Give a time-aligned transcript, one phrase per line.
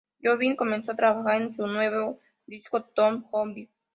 [0.19, 2.17] Jobim comenzó a trabajar en su nuevo
[2.47, 3.67] disco "Tom Jobim".